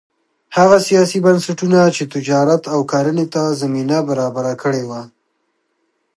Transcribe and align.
هغه 0.57 0.77
سیاسي 0.87 1.17
بنسټونه 1.25 1.79
چې 1.95 2.03
تجارت 2.13 2.63
او 2.73 2.79
کرنې 2.91 3.25
ته 3.33 3.41
زمینه 3.61 3.97
برابره 4.09 4.53
کړې 4.63 4.83
وه 4.89 5.01